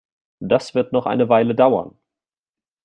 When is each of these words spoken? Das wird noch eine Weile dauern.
Das 0.39 0.73
wird 0.73 0.93
noch 0.93 1.05
eine 1.05 1.29
Weile 1.29 1.53
dauern. 1.53 1.95